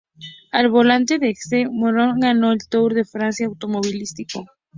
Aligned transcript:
Al 0.51 0.67
volante 0.67 1.19
de 1.19 1.27
un 1.27 1.31
Essex, 1.31 1.69
Morel 1.71 2.13
ganó 2.17 2.51
el 2.53 2.67
"Tour 2.67 2.95
de 2.95 3.05
Francia 3.05 3.45
Automovilístico". 3.45 4.45